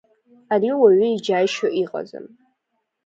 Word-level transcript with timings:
Ари 0.53 0.69
уаҩы 0.79 1.07
иџьаишьо 1.09 1.67
иҟаӡам. 1.81 2.25